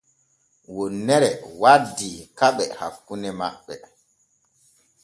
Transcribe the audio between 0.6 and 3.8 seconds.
Wonnere waddi keɓe hakkune maɓɓe.